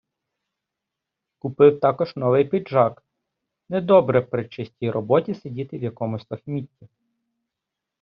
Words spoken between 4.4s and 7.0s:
чистій роботі сидіти в якомусь лахмітті.